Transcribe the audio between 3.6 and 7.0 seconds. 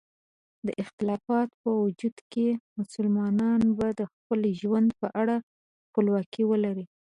به د خپل ژوند په اړه خپلواکي ولري.